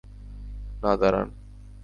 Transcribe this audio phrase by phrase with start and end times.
[0.81, 1.27] না, দাঁড়ান!